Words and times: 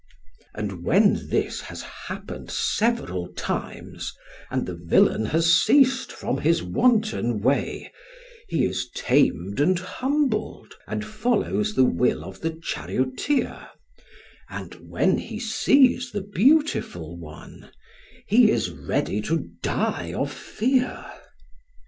"And 0.55 0.83
when 0.83 1.29
this 1.29 1.61
has 1.61 1.83
happened 1.83 2.49
several 2.49 3.27
times 3.33 4.15
and 4.49 4.65
the 4.65 4.73
villain 4.73 5.25
has 5.25 5.53
ceased 5.61 6.11
from 6.11 6.39
his 6.39 6.63
wanton 6.63 7.39
way, 7.39 7.91
he 8.47 8.65
is 8.65 8.89
tamed 8.95 9.59
and 9.59 9.77
humbled 9.77 10.73
and 10.87 11.05
follows 11.05 11.75
the 11.75 11.85
will 11.85 12.23
of 12.25 12.41
the 12.41 12.49
charioteer, 12.49 13.69
and 14.49 14.73
when 14.89 15.19
he 15.19 15.39
sees 15.39 16.09
the 16.11 16.23
beautiful 16.23 17.15
one 17.15 17.69
he 18.25 18.49
is 18.49 18.71
ready 18.71 19.21
to 19.21 19.51
die 19.61 20.13
of 20.13 20.33
fear. 20.33 21.05